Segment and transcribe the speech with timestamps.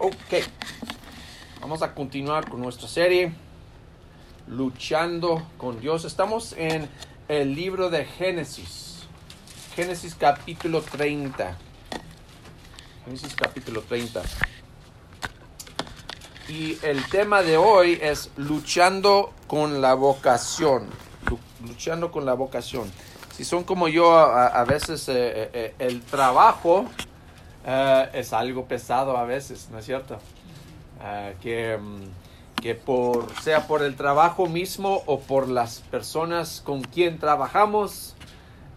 [0.00, 0.44] Ok,
[1.60, 3.32] vamos a continuar con nuestra serie,
[4.46, 6.04] Luchando con Dios.
[6.04, 6.88] Estamos en
[7.26, 9.08] el libro de Génesis,
[9.74, 11.58] Génesis capítulo 30.
[13.06, 14.22] Génesis capítulo 30.
[16.48, 20.86] Y el tema de hoy es luchando con la vocación.
[21.66, 22.88] Luchando con la vocación.
[23.36, 26.86] Si son como yo, a, veces eh, eh, eh, el trabajo
[28.12, 30.18] es algo pesado a veces, ¿no es cierto?
[31.40, 37.18] que, mm, que por, sea por el trabajo mismo o por las personas con quien
[37.18, 38.16] trabajamos,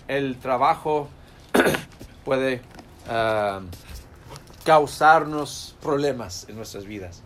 [0.07, 1.07] el trabajo
[2.25, 2.61] puede
[4.63, 7.23] causarnos problemas en nuestras vidas.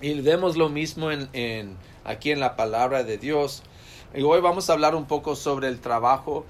[0.00, 3.62] Y vemos lo mismo en, aquí en la palabra de Dios.
[4.14, 6.44] Y hoy vamos a hablar un poco sobre el trabajo,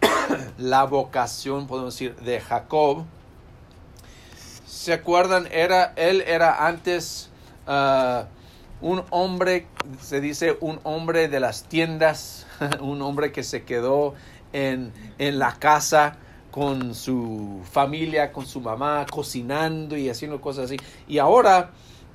[0.58, 3.04] la vocación, podemos decir, de Jacob.
[4.72, 5.46] ¿Se acuerdan?
[5.52, 7.28] Era, él era antes
[7.66, 8.24] ah,
[8.80, 9.66] un hombre,
[10.00, 12.46] se dice un hombre de las tiendas,
[12.80, 14.14] un hombre que se quedó
[14.54, 16.16] en, en la casa
[16.50, 20.78] con su familia, con su mamá, cocinando y haciendo cosas así.
[21.06, 21.70] Y ahora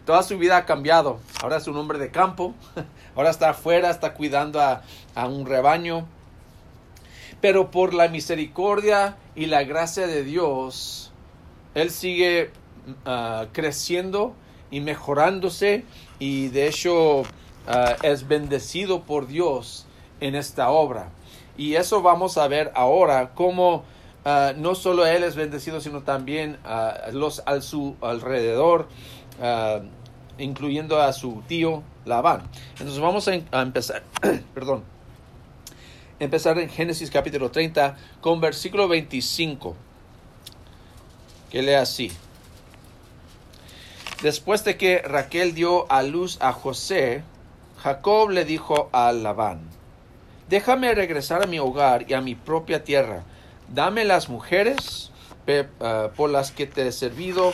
[0.06, 1.20] toda su vida ha cambiado.
[1.44, 2.56] Ahora es un hombre de campo,
[3.16, 4.82] ahora está afuera, está cuidando a,
[5.28, 6.08] un rebaño.
[7.40, 11.07] Pero por la misericordia y la gracia de Dios,
[11.78, 12.50] él sigue
[13.06, 14.34] ah, creciendo
[14.72, 15.86] y mejorándose
[16.18, 17.22] y de hecho
[17.68, 19.86] ah, es bendecido por Dios
[20.20, 21.10] en esta obra.
[21.56, 23.84] Y eso vamos a ver ahora, cómo
[24.26, 26.58] ah, no solo él es bendecido, sino también
[27.12, 28.88] los al su alrededor
[30.40, 32.42] incluyendo a su tío Labán.
[32.72, 34.04] Entonces vamos a, empezar,
[34.54, 34.84] perdón,
[36.20, 39.76] empezar en Génesis capítulo 30 con versículo 25,
[41.50, 42.12] que lee así.
[44.22, 47.24] Después de que Raquel dio a luz a José,
[47.78, 49.62] Jacob le dijo a Labán,
[50.50, 53.24] déjame regresar a mi hogar y a mi propia tierra,
[53.70, 55.12] dame las mujeres
[55.80, 57.54] ah, por las que te he servido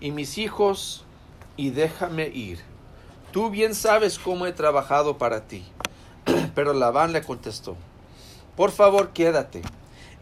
[0.00, 1.04] y mis hijos
[1.58, 2.60] y déjame ir.
[3.30, 5.64] Tú bien sabes cómo he trabajado para ti.
[6.54, 7.76] Pero Labán le contestó,
[8.56, 9.60] por favor quédate.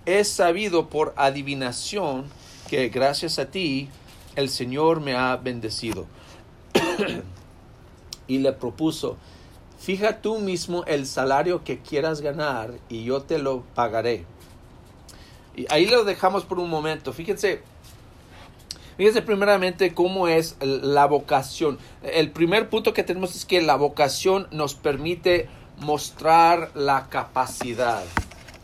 [0.04, 2.26] He sabido por adivinación
[2.68, 3.88] que gracias a ti
[4.34, 6.06] el Señor me ha bendecido.
[8.28, 9.16] y le propuso,
[9.78, 14.24] fija tú mismo el salario que quieras ganar y yo te lo pagaré.
[15.54, 17.12] Y ahí lo dejamos por un momento.
[17.12, 17.62] Fíjense,
[18.96, 21.78] Fíjense primeramente cómo es la vocación.
[22.02, 28.02] El primer punto que tenemos es que la vocación nos permite mostrar la capacidad.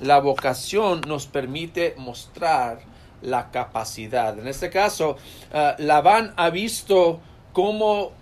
[0.01, 2.81] La vocación nos permite mostrar
[3.23, 4.39] la capacidad.
[4.39, 5.17] En este caso,
[5.53, 7.21] uh, ha visto
[7.53, 8.13] cómo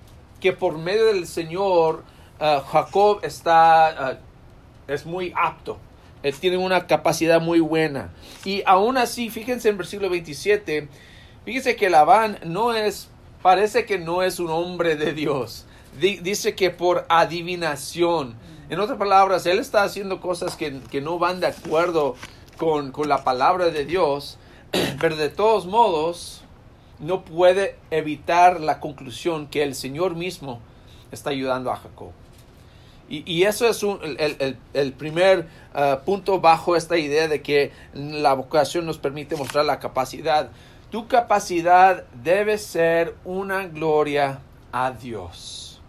[0.41, 2.05] que por medio del Señor
[2.41, 5.79] uh, Jacob está, uh, es muy apto.
[6.23, 8.11] Él tiene una capacidad muy buena.
[8.45, 10.89] Y aún así, fíjense en versículo 27,
[11.45, 13.09] Fíjese que Labán no es,
[13.43, 15.67] parece que no es un hombre de Dios.
[15.99, 18.37] dice que por adivinación.
[18.69, 22.15] En otras palabras, él está haciendo cosas que, no van de acuerdo
[22.57, 24.39] con, la palabra de Dios,
[25.01, 26.43] pero de todos modos
[26.99, 30.61] no puede evitar la conclusión que el Señor mismo
[31.13, 32.11] está ayudando a Jacob.
[33.13, 33.85] Y, eso es
[34.73, 39.81] el, primer ah, punto bajo esta idea de que la vocación nos permite mostrar la
[39.81, 40.51] capacidad
[40.91, 44.41] tu capacidad debe ser una gloria
[44.73, 45.81] a Dios.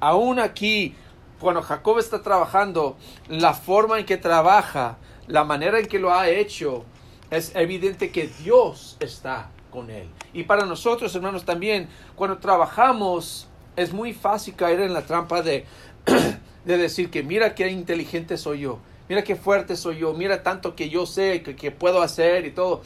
[0.00, 0.96] Aún aquí,
[1.38, 2.96] cuando Jacob está trabajando,
[3.28, 4.96] la forma en que trabaja,
[5.28, 6.84] la manera en que lo ha hecho,
[7.30, 10.08] es evidente que Dios está con él.
[10.32, 15.64] Y para nosotros, hermanos, también, cuando trabajamos, es muy fácil caer en la trampa de,
[16.64, 18.78] de decir que mira qué inteligente soy yo,
[19.08, 22.50] mira qué fuerte soy yo, mira tanto que yo sé, que, que puedo hacer y
[22.50, 22.82] todo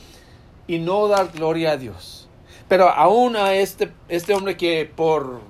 [0.66, 2.28] y no dar gloria a Dios.
[2.68, 5.40] Pero aún a este, este hombre que por,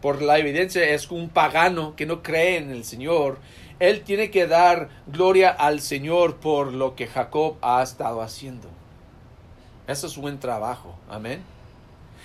[0.00, 3.38] por la evidencia es un pagano que no cree en el Señor,
[3.82, 8.68] él tiene que dar gloria al Señor por lo que Jacob ha estado haciendo.
[9.88, 10.94] Eso es buen trabajo.
[11.10, 11.42] Amén.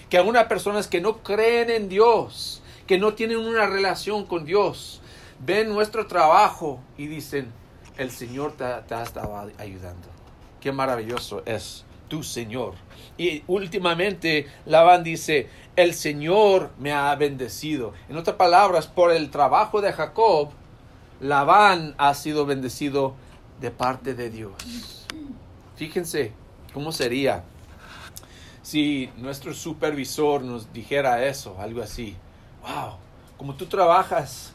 [0.08, 5.02] Que algunas personas que no creen en Dios, que no tienen una relación con Dios,
[5.40, 7.52] ven nuestro trabajo y dicen,
[7.98, 10.10] el Señor te, te ha estado ayudando.
[10.62, 12.76] Qué maravilloso es tu Señor.
[13.18, 17.94] Y últimamente Labán dice, el Señor me ha bendecido.
[18.10, 20.52] En otras palabras, por el trabajo de Jacob,
[21.20, 23.16] Labán ha sido bendecido
[23.60, 24.54] de parte de Dios.
[25.76, 26.32] Fíjense
[26.74, 27.44] cómo sería
[28.62, 32.16] si nuestro supervisor nos dijera eso, algo así.
[32.62, 32.98] Wow,
[33.38, 34.54] como tú trabajas,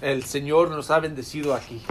[0.00, 1.82] el Señor nos ha bendecido aquí.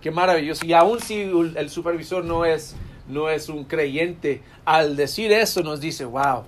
[0.00, 0.64] Qué maravilloso.
[0.64, 2.76] Y aún si el supervisor no es,
[3.08, 6.44] no es un creyente, al decir eso nos dice, wow,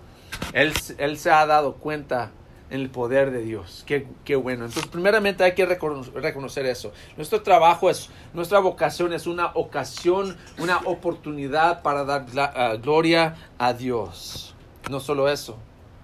[0.52, 2.30] él, él se ha dado cuenta
[2.70, 3.84] en el poder de Dios.
[3.86, 4.64] Qué, qué, bueno.
[4.64, 6.92] Entonces, primeramente hay que reconocer eso.
[7.16, 13.72] Nuestro trabajo es, nuestra vocación es una ocasión, una oportunidad para dar uh, gloria a
[13.72, 14.54] Dios.
[14.90, 15.56] No solo eso,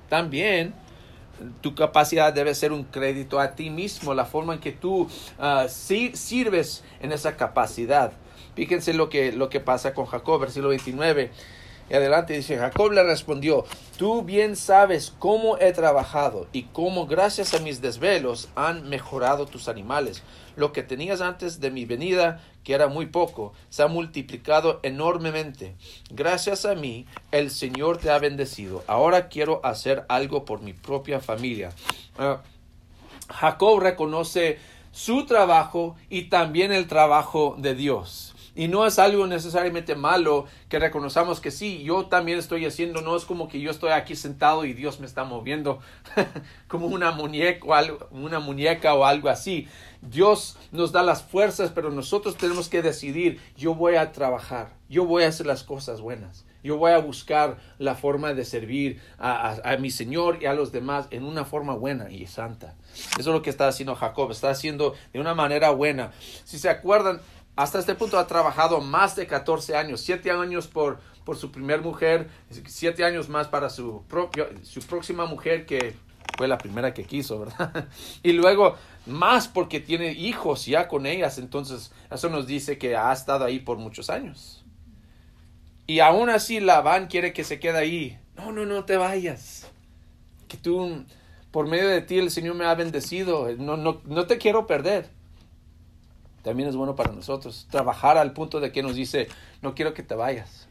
[0.08, 0.74] también
[1.60, 5.68] tu capacidad debe ser un crédito a ti mismo, la forma en que tú uh,
[5.68, 8.12] sirves en esa capacidad.
[8.54, 11.30] Fíjense lo que, lo que pasa con Jacob, versículo 29.
[11.92, 13.66] Y adelante dice, Jacob le respondió,
[13.98, 19.68] tú bien sabes cómo he trabajado y cómo gracias a mis desvelos han mejorado tus
[19.68, 20.22] animales.
[20.56, 25.74] Lo que tenías antes de mi venida, que era muy poco, se ha multiplicado enormemente.
[26.08, 28.84] Gracias a mí, el Señor te ha bendecido.
[28.86, 31.72] Ahora quiero hacer algo por mi propia familia.
[32.18, 32.38] Uh,
[33.30, 34.58] Jacob reconoce
[34.92, 38.31] su trabajo y también el trabajo de Dios.
[38.54, 43.16] Y no es algo necesariamente malo que reconozcamos que sí, yo también estoy haciendo, no
[43.16, 45.80] es como que yo estoy aquí sentado y Dios me está moviendo
[46.68, 49.68] como una muñeca, o algo, una muñeca o algo así.
[50.02, 55.06] Dios nos da las fuerzas, pero nosotros tenemos que decidir, yo voy a trabajar, yo
[55.06, 56.44] voy a hacer las cosas buenas.
[56.64, 60.70] Yo voy a buscar la forma de servir a, a, mi Señor y a los
[60.70, 62.76] demás en una forma buena y santa.
[63.18, 66.12] Eso es lo que está haciendo Jacob, está haciendo de una manera buena.
[66.44, 67.20] Si se acuerdan,
[67.54, 71.82] hasta este punto ha trabajado más de 14 años, 7 años por, por su primer
[71.82, 75.94] mujer, 7 años más para su, propio, su próxima mujer que
[76.38, 77.88] fue la primera que quiso, ¿verdad?
[78.22, 83.12] Y luego más porque tiene hijos ya con ellas, entonces eso nos dice que ha
[83.12, 84.64] estado ahí por muchos años.
[85.86, 88.18] Y aún así Labán quiere que se quede ahí.
[88.34, 89.70] No, no, no te vayas.
[90.48, 91.04] Que tú,
[91.50, 93.54] por medio de ti el Señor me ha bendecido.
[93.58, 95.10] No, no, no te quiero perder
[96.42, 97.66] también es bueno para nosotros.
[97.70, 99.28] Trabajar al punto de que nos dice,
[99.62, 100.68] no quiero que te vayas.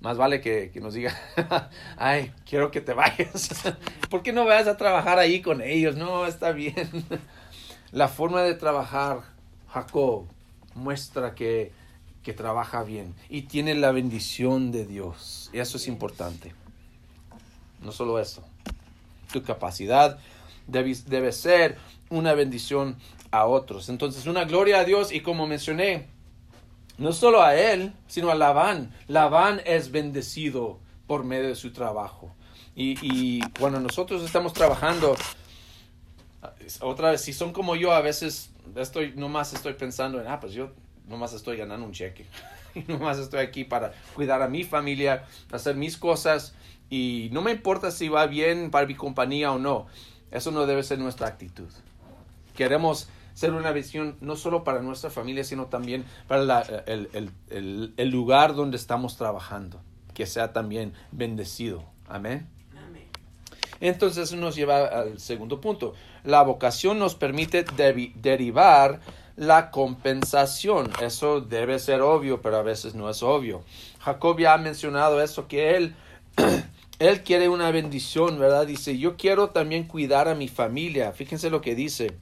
[0.00, 1.16] Más vale que, que nos diga,
[1.96, 3.50] ay, quiero que te vayas.
[4.10, 5.96] ¿Por qué no vayas a trabajar ahí con ellos?
[5.96, 6.88] No, está bien.
[7.92, 9.20] La forma de trabajar,
[9.68, 10.24] Jacob,
[10.74, 11.72] muestra que,
[12.22, 15.50] que trabaja bien y tiene la bendición de Dios.
[15.52, 16.54] Y eso es importante.
[17.82, 18.42] No solo eso.
[19.30, 20.18] Tu capacidad
[20.66, 21.76] debe, debe ser
[22.08, 22.96] una bendición
[23.32, 23.88] a otros.
[23.88, 26.06] Entonces, una gloria a Dios y como mencioné,
[26.98, 28.94] no solo a él, sino a Labán.
[29.08, 32.32] Labán es bendecido por medio de su trabajo.
[32.76, 35.16] Y, y cuando nosotros estamos trabajando,
[36.80, 40.52] otra vez, si son como yo, a veces estoy, nomás estoy pensando en, ah, pues
[40.52, 40.70] yo
[41.08, 42.26] nomás estoy ganando un cheque.
[42.74, 46.54] y nomás estoy aquí para cuidar a mi familia, hacer mis cosas.
[46.90, 49.86] Y no me importa si va bien para mi compañía o no.
[50.30, 51.68] Eso no debe ser nuestra actitud.
[52.54, 58.76] Queremos ser una visión no solo para nuestra familia, sino también para el, lugar donde
[58.76, 59.80] estamos trabajando,
[60.14, 61.84] que sea también bendecido.
[62.08, 62.48] Amén.
[63.80, 65.94] Entonces eso nos lleva al segundo punto.
[66.22, 67.64] La vocación nos permite
[68.14, 69.00] derivar
[69.34, 70.90] la compensación.
[71.00, 73.64] Eso debe ser obvio, pero a veces no es obvio.
[73.98, 75.96] Jacob ya ha mencionado eso, que él,
[77.00, 78.68] él quiere una bendición, ¿verdad?
[78.68, 81.10] Dice, yo quiero también cuidar a mi familia.
[81.10, 82.16] Fíjense lo que dice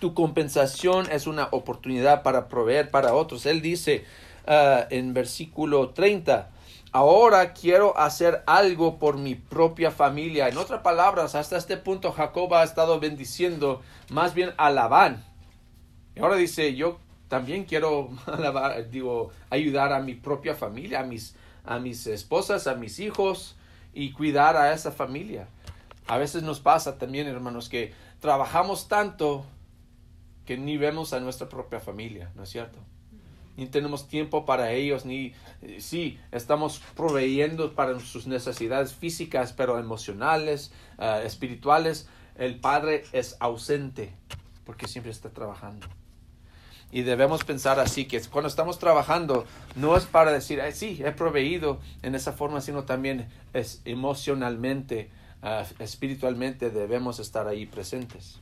[0.00, 3.46] tu compensación es una oportunidad para proveer para otros.
[3.46, 4.04] Él dice
[4.48, 6.50] uh, en versículo 30,
[6.90, 10.48] ahora quiero hacer algo por mi propia familia.
[10.48, 15.24] En otras palabras, hasta este punto Jacob ha estado bendiciendo más bien a Labán.
[16.16, 18.10] Y ahora dice, yo también quiero
[18.90, 23.54] digo, ayudar a mi propia familia, a mis, a mis esposas, a mis hijos
[23.92, 25.46] y cuidar a esa familia.
[26.08, 29.44] A veces nos pasa también, hermanos, que trabajamos tanto
[30.50, 32.80] que ni vemos a nuestra propia familia, ¿no es cierto?
[33.56, 39.78] Ni tenemos tiempo para ellos, ni eh, sí, estamos proveyendo para sus necesidades físicas, pero
[39.78, 42.08] emocionales, uh, espirituales.
[42.36, 44.12] El Padre es ausente
[44.64, 45.86] porque siempre está trabajando.
[46.90, 51.78] Y debemos pensar así, que cuando estamos trabajando, no es para decir, sí, he proveído
[52.02, 55.12] en esa forma, sino también es emocionalmente,
[55.44, 58.40] uh, espiritualmente debemos estar ahí presentes.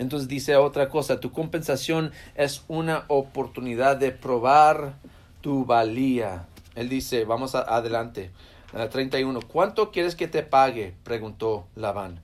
[0.00, 4.94] Entonces dice otra cosa, tu compensación es una oportunidad de probar
[5.42, 6.48] tu valía.
[6.74, 8.30] Él dice, vamos adelante,
[8.72, 10.94] 31, ¿cuánto quieres que te pague?
[11.04, 12.22] preguntó Labán.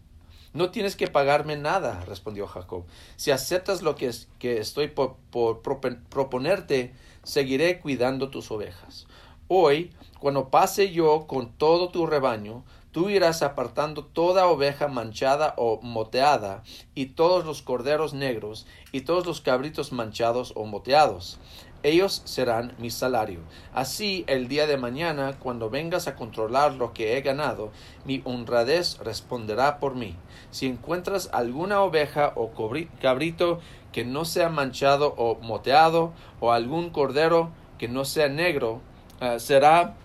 [0.55, 2.85] No tienes que pagarme nada, respondió Jacob.
[3.17, 5.19] Si aceptas lo que, que estoy por,
[6.09, 9.07] proponerte, seguiré cuidando tus ovejas.
[9.49, 12.65] Hoy, cuando pase yo con todo tu rebaño,
[12.97, 16.63] tú irás apartando toda oveja manchada o moteada,
[16.95, 21.39] y todos los corderos negros, y todos los cabritos manchados o moteados.
[21.83, 23.41] Ellos serán mi salario.
[23.75, 27.71] Así el día de mañana, cuando vengas a controlar lo que he ganado,
[28.07, 30.17] mi honradez responderá por mí.
[30.51, 32.53] Si encuentras alguna oveja o
[33.03, 33.61] cabrito
[33.93, 38.81] que no sea manchado o moteado, o algún cordero que no sea negro,
[39.21, 39.97] eh, será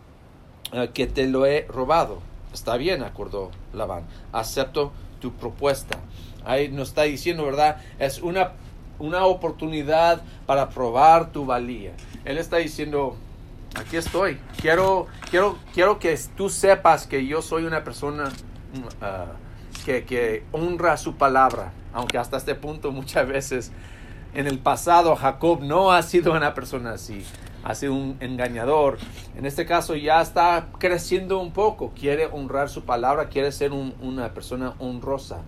[0.73, 2.30] eh, que te lo he robado.
[2.53, 4.05] Está bien, acordó Labán.
[4.31, 5.99] Acepto tu propuesta.
[6.43, 7.77] Ahí nos está diciendo, ¿verdad?
[7.99, 8.53] Es una
[9.01, 11.91] una oportunidad para probar tu valía.
[12.23, 13.17] Él está diciendo,
[13.75, 14.39] aquí estoy.
[14.61, 20.97] Quiero, quiero, quiero que tú sepas que yo soy una persona uh, que, que honra
[20.97, 21.73] su palabra.
[21.93, 23.71] Aunque hasta este punto muchas veces
[24.33, 27.25] en el pasado Jacob no ha sido una persona así.
[27.63, 28.97] Ha sido un engañador.
[29.37, 31.91] En este caso ya está creciendo un poco.
[31.99, 33.29] Quiere honrar su palabra.
[33.29, 35.41] Quiere ser una persona honrosa.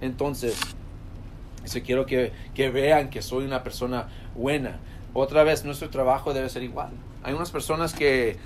[0.00, 0.56] Entonces,
[1.68, 4.78] Dice, quiero que, vean que soy una persona buena.
[5.12, 6.88] Otra vez, nuestro trabajo debe ser igual.
[7.28, 8.38] Hay unas personas que,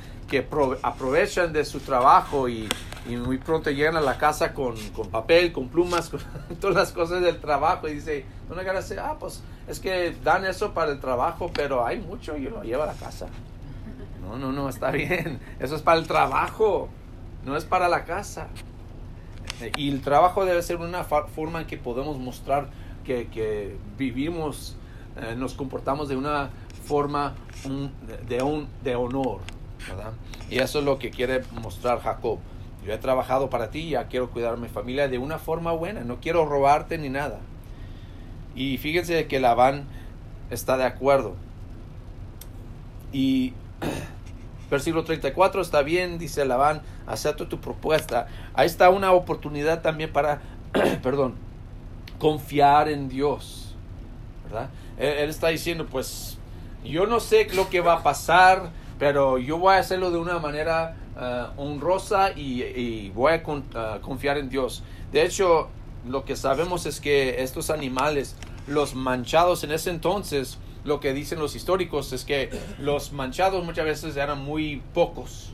[0.82, 2.68] aprovechan de su trabajo y,
[3.06, 4.74] muy pronto llegan a la casa con,
[5.08, 6.20] papel, con plumas, con
[6.60, 10.44] todas las cosas del trabajo y dice, no me decir, ah, pues es que dan
[10.44, 13.28] eso para el trabajo, pero hay mucho y lo lleva a la casa.
[14.20, 15.38] No, no, no, está bien.
[15.60, 16.88] Eso es para el trabajo,
[17.44, 18.48] no es para la casa.
[19.76, 22.68] Y el trabajo debe ser una forma en que podemos mostrar
[23.04, 24.76] que, vivimos,
[25.16, 26.50] eh, nos comportamos de una
[26.82, 27.34] forma
[28.28, 29.40] de, un, de honor.
[29.88, 30.12] ¿verdad?
[30.50, 32.38] Y eso es lo que quiere mostrar Jacob.
[32.84, 36.00] Yo he trabajado para ti, ya quiero cuidar a mi familia de una forma buena,
[36.00, 37.38] no quiero robarte ni nada.
[38.54, 39.84] Y fíjense que Labán
[40.50, 41.36] está de acuerdo.
[43.12, 43.54] Y
[44.70, 48.26] versículo 34 está bien, dice Labán, acepto tu propuesta.
[48.54, 50.42] Ahí está una oportunidad también para,
[51.02, 51.34] perdón,
[52.18, 53.74] confiar en Dios.
[54.44, 54.70] ¿verdad?
[54.98, 56.38] Él, está diciendo, pues
[56.84, 60.38] yo no sé lo que va a pasar, pero yo voy a hacerlo de una
[60.38, 64.82] manera eh, honrosa y, voy a eh, confiar en Dios.
[65.12, 65.68] De hecho,
[66.06, 68.36] lo que sabemos es que estos animales,
[68.66, 73.84] los manchados en ese entonces, lo que dicen los históricos es que los manchados muchas
[73.84, 75.52] veces eran muy pocos.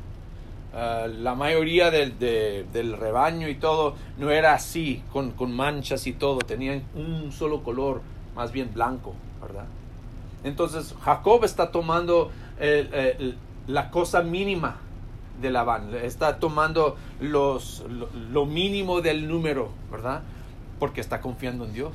[0.75, 6.12] Ah, la mayoría del, del, rebaño y todo no era así, con, con, manchas y
[6.12, 8.02] todo, tenían un solo color,
[8.35, 9.64] más bien blanco, ¿verdad?
[10.45, 12.30] Entonces Jacob está tomando
[13.66, 14.76] la cosa mínima
[15.40, 20.23] de Labán, está tomando los, lo, lo mínimo del número, ¿verdad?
[20.80, 21.92] Porque está confiando en Dios.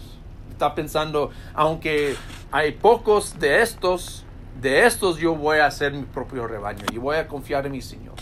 [0.52, 2.16] Está pensando, aunque
[2.52, 4.24] hay pocos de estos,
[4.62, 7.82] de estos yo voy a hacer mi propio rebaño y voy a confiar en mi
[7.82, 8.16] Señor.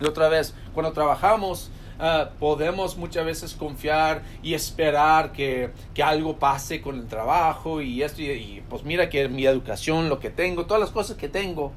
[0.00, 5.70] Y otra vez, cuando trabajamos, ah, podemos muchas veces confiar y esperar que,
[6.02, 10.30] algo pase con el trabajo y esto, y, pues mira que mi educación, lo que
[10.30, 11.72] tengo, todas las cosas que tengo,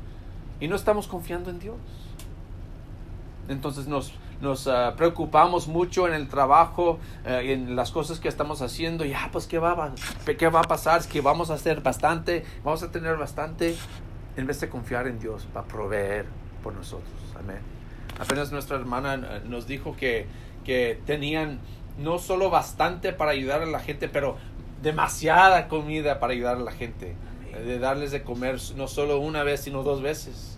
[0.60, 1.76] y no estamos confiando en Dios.
[3.50, 8.62] Entonces nos, nos ah, preocupamos mucho en el trabajo, eh, en las cosas que estamos
[8.62, 9.94] haciendo, y ah, pues ¿qué va,
[10.38, 11.02] ¿qué va a pasar?
[11.02, 13.76] Es que vamos a hacer bastante, vamos a tener bastante,
[14.38, 16.26] en vez de confiar en Dios para proveer
[16.64, 17.12] por nosotros.
[17.38, 17.83] Amén.
[18.24, 20.28] Apenas nuestra hermana eh, nos dijo que,
[20.64, 21.60] que tenían
[21.98, 24.38] no solo bastante para ayudar a la gente, pero
[24.82, 27.16] demasiada comida para ayudar a la gente.
[27.52, 30.58] De darles de comer no solo una vez, sino dos veces.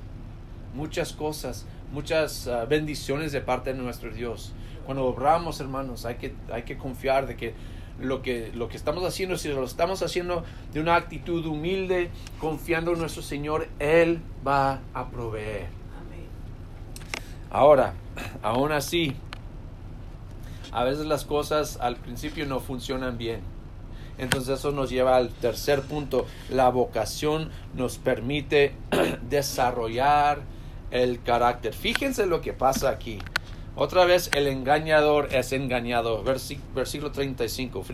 [0.75, 4.53] Muchas cosas, muchas ah, bendiciones de parte de nuestro Dios.
[4.85, 7.55] Cuando obramos, hermanos, hay que, hay que confiar de que
[7.99, 12.93] lo, que lo que estamos haciendo, si lo estamos haciendo de una actitud humilde, confiando
[12.93, 15.84] en nuestro Señor, Él va a proveer.
[17.55, 17.93] Ahora,
[18.43, 19.15] aún así,
[20.73, 23.39] a veces las cosas al principio no funcionan bien.
[24.17, 26.25] Entonces eso nos lleva al tercer punto.
[26.49, 28.75] La vocación nos permite
[29.29, 30.41] desarrollar
[30.91, 31.73] el carácter.
[31.73, 33.19] Fíjense lo que pasa aquí.
[33.77, 36.25] Otra vez el engañador es engañado.
[36.25, 37.85] versículo 35.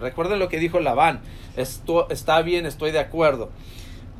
[0.00, 1.20] Recuerden lo que dijo Labán.
[1.56, 3.52] Esto está bien, estoy de acuerdo.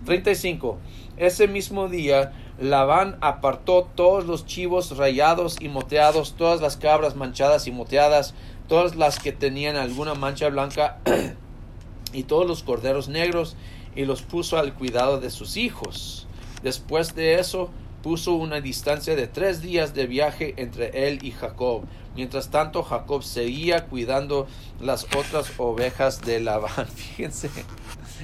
[0.06, 0.78] 35.
[1.18, 7.66] Ese mismo día Labán apartó todos los chivos rayados y moteados, todas las cabras manchadas
[7.66, 8.34] y moteadas,
[8.68, 10.98] todas las que tenían alguna mancha blanca
[12.14, 13.56] y todos los corderos negros
[13.94, 16.26] y los puso al cuidado de sus hijos.
[16.62, 17.70] Después de eso
[18.02, 21.82] puso una distancia de tres días de viaje entre él y Jacob.
[22.14, 24.46] Mientras tanto Jacob seguía cuidando
[24.80, 26.86] las otras ovejas de Labán.
[26.94, 27.50] Fíjense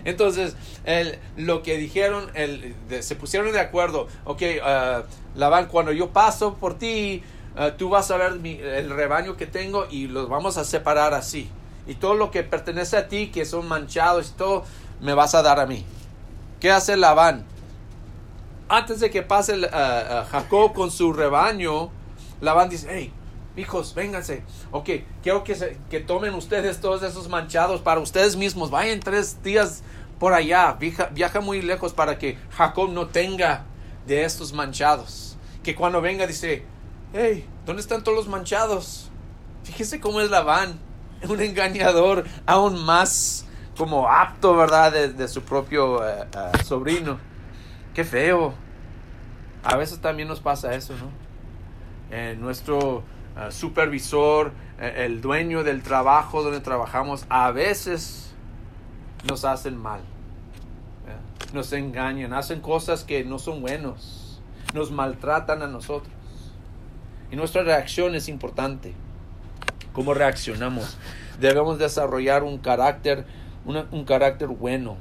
[0.05, 6.11] Entonces, el, lo que dijeron, el, se pusieron de acuerdo, ok, uh, Labán, cuando yo
[6.11, 7.23] paso por ti,
[7.57, 11.49] uh, tú vas a ver el rebaño que tengo y los vamos a separar así.
[11.87, 14.65] Y todo lo que pertenece a ti, que son manchados y todo,
[15.01, 15.85] me vas a dar a mí.
[16.61, 17.45] ¿Qué hace Labán?
[18.69, 21.91] Antes de que pase uh, Jacob con su rebaño,
[22.41, 23.12] Labán dice, hey,
[23.57, 24.45] hijos, vénganse.
[24.71, 24.89] Ok,
[25.23, 28.71] quiero que, que tomen ustedes todos esos manchados para ustedes mismos.
[28.71, 29.83] Vayan tres días
[30.23, 30.79] por allá.
[31.11, 33.64] Viaja, muy lejos para que Jacob no tenga
[34.07, 35.37] de estos manchados.
[35.64, 36.64] Que cuando venga dice,
[37.12, 39.11] hey, ¿dónde están todos los manchados?
[39.64, 40.79] Fíjese cómo es Labán.
[41.29, 44.93] Un engañador aún más como apto, ¿verdad?
[44.93, 47.19] De, su propio eh, eh, sobrino.
[47.93, 48.55] Qué feo.
[49.64, 51.11] A veces también nos pasa eso, ¿no?
[52.17, 53.02] Eh, nuestro
[53.50, 58.33] supervisor, el dueño del trabajo donde trabajamos, a veces
[59.25, 60.12] nos hacen mal.
[61.52, 64.40] Nos engañan, hacen cosas que no son buenos,
[64.75, 66.12] nos maltratan a nosotros.
[67.30, 68.94] Y nuestra reacción es importante.
[69.92, 70.97] ¿Cómo reaccionamos?
[71.40, 73.26] Debemos desarrollar un carácter,
[73.64, 74.97] un carácter bueno.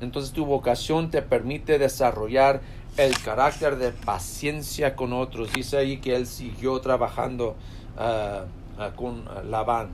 [0.00, 2.60] Entonces tu vocación te permite desarrollar
[2.96, 5.52] el carácter de paciencia con otros.
[5.52, 7.56] Dice ahí que él siguió trabajando
[7.96, 8.44] ah,
[8.78, 9.88] ah, con Labán.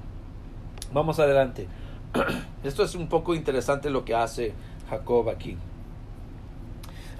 [0.92, 1.68] Vamos adelante.
[2.64, 4.52] Esto es un poco interesante lo que hace
[4.88, 5.56] Jacob aquí.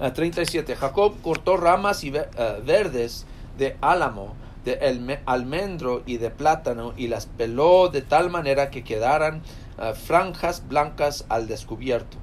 [0.01, 0.75] 37.
[0.75, 3.25] Jacob cortó ramas y ah, verdes
[3.57, 9.41] de álamo, de almendro y de plátano y las peló de tal manera que quedaran
[9.95, 12.17] franjas blancas al descubierto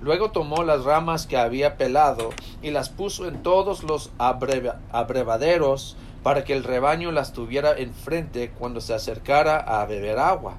[0.00, 2.30] Luego tomó las ramas que había pelado
[2.62, 8.80] y las puso en todos los abrevaderos para que el rebaño las tuviera enfrente cuando
[8.80, 10.58] se acercara a beber agua.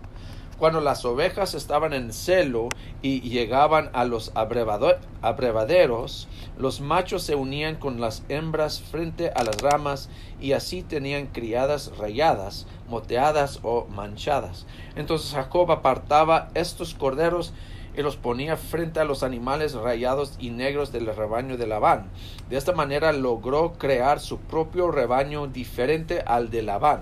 [0.58, 2.70] Cuando las ovejas estaban en celo
[3.04, 9.62] y llegaban a los abrevaderos, los machos se unían con las hembras frente a las
[9.62, 10.10] ramas
[10.42, 14.66] y así tenían criadas rayadas, moteadas o manchadas.
[14.96, 17.54] Entonces Jacob apartaba estos corderos
[17.96, 22.10] y los ponía frente a los animales rayados y negros del rebaño de Labán.
[22.50, 27.02] De esta manera logró crear su propio rebaño diferente al de Labán.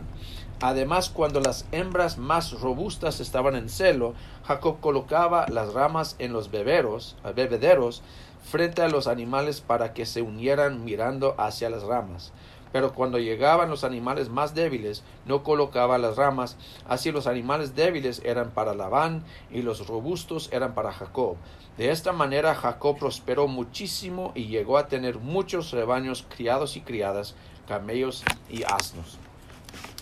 [0.62, 4.13] Además, cuando las hembras más robustas estaban en celo,
[4.46, 8.02] Jacob colocaba las ramas en los beberos, bebederos
[8.44, 12.32] frente a los animales para que se unieran mirando hacia las ramas.
[12.72, 16.58] Pero cuando llegaban los animales más débiles, no colocaba las ramas.
[16.88, 21.38] Así los animales débiles eran para Labán y los robustos eran para Jacob.
[21.78, 27.36] De esta manera Jacob prosperó muchísimo y llegó a tener muchos rebaños criados y criadas,
[27.68, 29.20] camellos y asnos.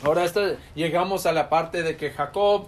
[0.03, 0.25] Ahora
[0.75, 2.67] llegamos a la parte de que Jacob,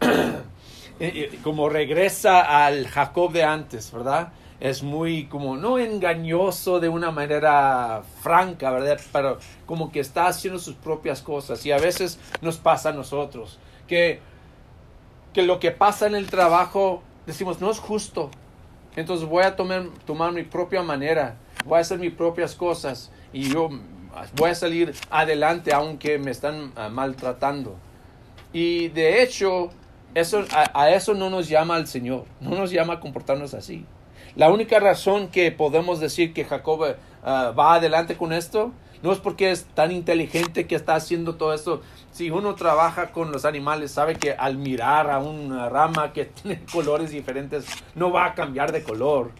[1.42, 4.32] como regresa al Jacob de antes, ¿verdad?
[4.60, 9.00] es muy como no engañoso de una manera franca, ¿verdad?
[9.12, 13.58] Pero como que está haciendo sus propias cosas y a veces nos pasa a nosotros
[13.86, 14.20] que,
[15.34, 18.30] que lo que pasa en el trabajo decimos no es justo.
[18.96, 21.36] Entonces voy a tomar, tomar mi propia manera,
[21.66, 23.68] voy a hacer mis propias cosas y yo
[24.36, 27.76] voy a salir adelante aunque me están ah, maltratando.
[28.52, 29.70] Y de hecho,
[30.14, 33.84] eso, a, eso no nos llama el Señor, no nos llama a comportarnos así.
[34.34, 39.18] La única razón que podemos decir que Jacob eh, va adelante con esto no es
[39.18, 41.82] porque es tan inteligente que está haciendo todo esto.
[42.12, 46.62] Si uno trabaja con los animales, sabe que al mirar a una rama que tiene
[46.72, 49.32] colores diferentes, no va a cambiar de color.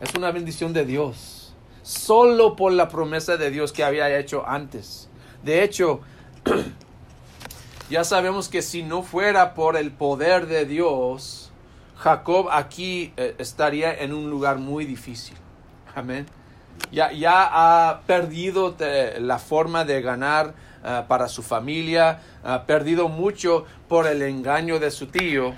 [0.00, 1.41] Es una bendición de Dios.
[1.82, 5.08] Solo por la promesa de Dios que había hecho antes.
[5.42, 6.00] De hecho,
[7.90, 11.50] ya sabemos que si no fuera por el poder de Dios,
[11.96, 15.36] Jacob aquí eh, estaría en un lugar muy difícil.
[15.94, 16.26] Amén.
[16.90, 18.74] Ya, ya ha perdido
[19.18, 24.90] la forma de ganar eh, para su familia, ha perdido mucho por el engaño de
[24.90, 25.54] su tío.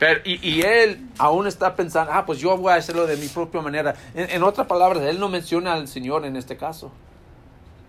[0.00, 3.60] Pero, y, él aún está pensando, ah, pues yo voy a hacerlo de mi propia
[3.60, 3.94] manera.
[4.14, 6.90] En, otras palabras, él no menciona al Señor en este caso.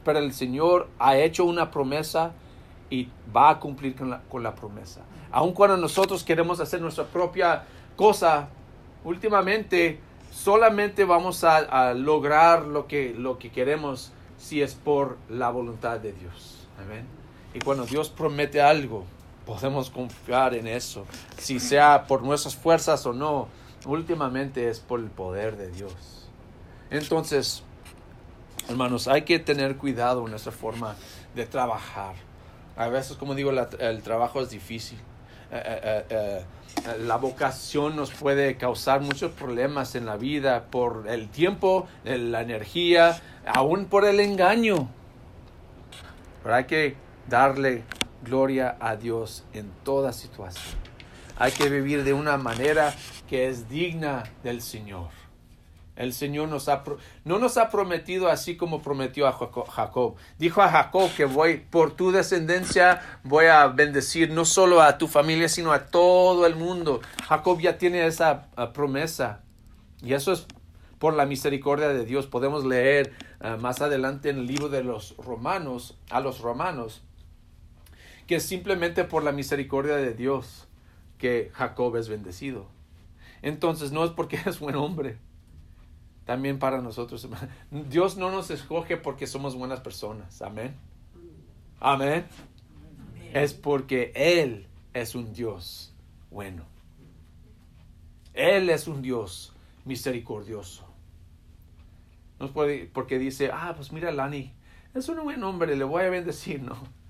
[0.05, 2.33] Pero el Señor ha hecho una promesa
[2.91, 7.05] y va a cumplir con la, con la promesa aun cuando nosotros queremos hacer nuestra
[7.05, 7.63] propia
[7.95, 8.49] cosa,
[9.03, 9.99] últimamente
[10.31, 16.13] solamente vamos a, lograr lo que, lo que queremos si es por la voluntad de
[16.13, 16.67] Dios.
[16.83, 17.05] Amén.
[17.53, 19.05] Y cuando Dios promete algo,
[19.45, 21.05] podemos confiar en eso.
[21.37, 23.47] Si sea por nuestras fuerzas o no,
[23.85, 26.27] últimamente es por el poder de Dios.
[26.89, 27.63] Entonces,
[28.69, 30.95] hermanos, hay que tener cuidado en nuestra forma
[31.35, 32.15] de trabajar.
[32.75, 34.97] A veces, como digo, el trabajo es difícil.
[35.51, 36.45] Eh, eh, eh,
[36.99, 43.21] la vocación nos puede causar muchos problemas en la vida por el tiempo, la energía,
[43.45, 44.87] aún por el engaño.
[46.41, 46.95] Pero hay que
[47.27, 47.83] darle
[48.23, 50.75] gloria a Dios en toda situación.
[51.37, 52.93] Hay que vivir de una manera
[53.27, 55.09] que es digna del Señor.
[55.95, 56.83] El Señor nos ha,
[57.25, 60.15] no nos ha prometido así como prometió a Jacob.
[60.39, 65.07] Dijo a Jacob que voy por tu descendencia, voy a bendecir no solo a tu
[65.07, 67.01] familia, sino a todo el mundo.
[67.27, 69.41] Jacob ya tiene esa ah, promesa.
[70.01, 70.47] Y eso es
[70.97, 72.25] por la misericordia de Dios.
[72.25, 77.03] Podemos leer ah, más adelante en el libro de los romanos, a los romanos,
[78.31, 80.65] que simplemente por la misericordia de Dios
[81.17, 82.65] que Jacob es bendecido.
[83.41, 85.17] Entonces no es porque es buen hombre
[86.23, 87.27] también para nosotros.
[87.89, 90.41] Dios no nos escoge porque somos buenas personas.
[90.41, 90.73] Amén.
[91.81, 92.25] Amén.
[93.33, 95.93] Es porque Él es un Dios
[96.29, 96.63] bueno.
[98.33, 99.51] Él es un Dios
[99.83, 100.87] misericordioso.
[102.39, 104.53] No es porque dice, ah, pues mira, Lani,
[104.93, 106.63] es un buen hombre, le voy a bendecir.
[106.63, 107.00] No.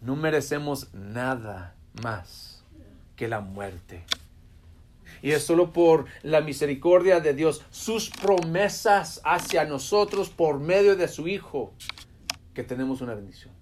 [0.00, 2.64] No merecemos nada más
[3.16, 4.04] que la muerte.
[5.22, 11.08] Y es solo por la misericordia de Dios, sus promesas hacia nosotros por medio de
[11.08, 11.72] su Hijo,
[12.54, 13.52] que tenemos una bendición.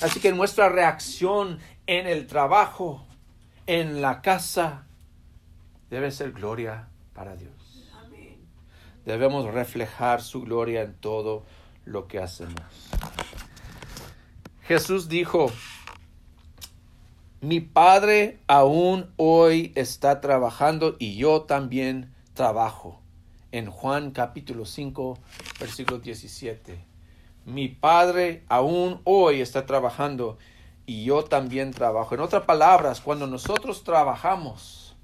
[0.00, 3.06] Así que nuestra reacción en el trabajo,
[3.66, 4.86] en la casa,
[5.90, 7.52] debe ser gloria para Dios.
[9.04, 11.44] Debemos reflejar su gloria en todo
[11.84, 12.62] lo que hacemos.
[14.62, 15.50] Jesús dijo,
[17.42, 23.00] mi padre aún hoy está trabajando y yo también trabajo.
[23.50, 25.18] En Juan capítulo 5,
[25.58, 26.84] versículo 17.
[27.44, 30.38] Mi padre aún hoy está trabajando
[30.86, 32.14] y yo también trabajo.
[32.14, 34.94] En otras palabras, cuando nosotros trabajamos,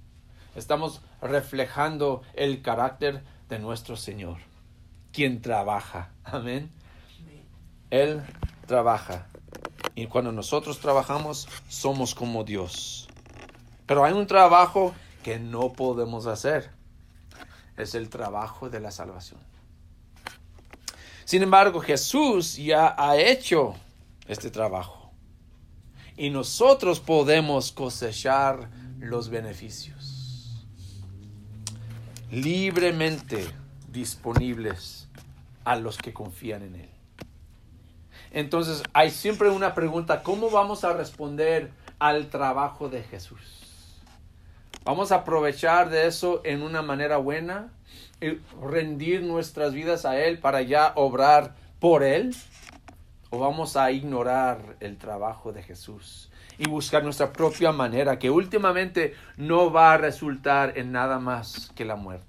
[0.55, 4.38] estamos reflejando el carácter de nuestro Señor,
[5.12, 6.12] quien trabaja.
[6.22, 6.70] Amén.
[7.90, 8.22] Él
[8.66, 9.27] trabaja.
[9.98, 13.08] Y cuando nosotros trabajamos, somos como Dios.
[13.84, 16.70] Pero hay un trabajo que no podemos hacer.
[17.76, 19.40] Es el trabajo de la salvación.
[21.24, 23.74] Sin embargo, Jesús ya ha hecho
[24.28, 25.11] este trabajo.
[26.16, 30.64] Y nosotros podemos cosechar los beneficios.
[32.30, 33.44] Libremente
[33.90, 35.08] disponibles
[35.64, 36.97] a los que confían en Él.
[38.32, 43.40] Entonces hay siempre una pregunta, ¿cómo vamos a responder al trabajo de Jesús?
[44.84, 47.72] ¿Vamos a aprovechar de eso en una manera buena?
[48.20, 52.34] y ¿Rendir nuestras vidas a Él para ya obrar por Él?
[53.30, 59.14] ¿O vamos a ignorar el trabajo de Jesús y buscar nuestra propia manera que últimamente
[59.36, 62.27] no va a resultar en nada más que la muerte?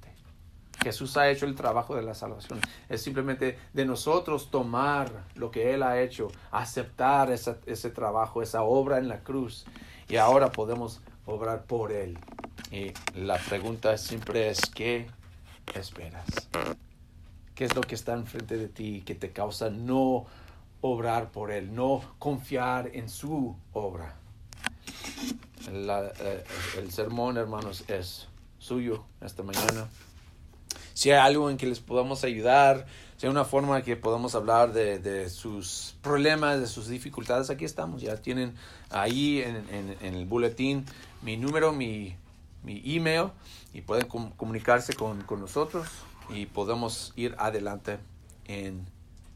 [0.82, 2.60] Jesús ha hecho el trabajo de la salvación.
[2.88, 8.98] Es simplemente de nosotros tomar lo que Él ha hecho, aceptar ese trabajo, esa obra
[8.98, 9.66] en la cruz.
[10.08, 12.18] Y ahora podemos obrar por Él.
[12.72, 15.08] Y la pregunta siempre es, ¿qué
[15.74, 16.26] esperas?
[17.56, 20.26] ¿Qué es lo que está enfrente de ti que te causa no
[20.82, 24.16] obrar por Él, no confiar en su obra?
[25.68, 26.44] Eh,
[26.78, 28.28] el sermón, hermanos, es
[28.60, 29.90] suyo esta mañana
[31.00, 32.86] si hay algo en que les podamos ayudar,
[33.16, 37.64] si hay una forma en que podamos hablar de, sus problemas, de sus dificultades, aquí
[37.64, 38.02] estamos.
[38.02, 38.54] Ya tienen
[38.90, 40.84] ahí en, el boletín
[41.22, 42.18] mi número, mi,
[42.64, 43.30] mi email
[43.74, 45.88] y pueden comunicarse con, con nosotros
[46.36, 48.00] y podemos ir adelante
[48.44, 48.86] en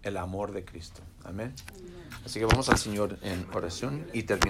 [0.01, 0.99] el amor de Cristo.
[1.23, 1.53] Amén.
[2.25, 4.41] Así que vamos al Señor en oración y terminamos.